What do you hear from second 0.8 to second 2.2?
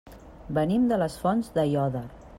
de les Fonts d'Aiòder.